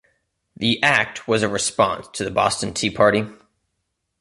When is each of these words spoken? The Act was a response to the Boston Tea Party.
The 0.57 0.81
Act 0.81 1.27
was 1.27 1.43
a 1.43 1.47
response 1.47 2.07
to 2.13 2.23
the 2.23 2.31
Boston 2.31 2.73
Tea 2.73 2.89
Party. 2.89 3.27